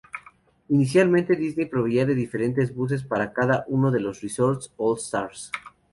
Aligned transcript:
Inicialmente, 0.69 1.35
Disney 1.35 1.67
proveía 1.67 2.07
de 2.07 2.15
diferentes 2.15 2.73
buses 2.73 3.03
para 3.03 3.33
cada 3.33 3.65
uno 3.67 3.91
de 3.91 3.99
los 3.99 4.19
resorts 4.21 4.73
All-Star. 4.75 5.29